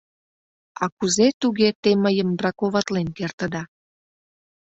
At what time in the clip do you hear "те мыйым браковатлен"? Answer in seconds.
1.81-3.07